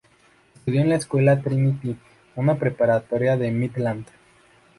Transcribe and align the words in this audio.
Estudió 0.55 0.81
en 0.81 0.89
la 0.89 0.95
escuela 0.95 1.39
Trinity, 1.43 1.95
una 2.35 2.55
preparatoria 2.57 3.33
en 3.35 3.59
Midland. 3.59 4.07